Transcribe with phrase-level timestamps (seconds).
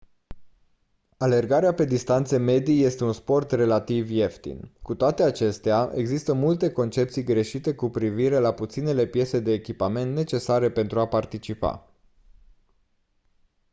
[1.17, 7.23] alergarea pe distanțe medii este un sport relativ ieftin cu toate acestea există multe concepții
[7.23, 11.91] greșite cu privire la puținele piese de echipament necesare pentru a participa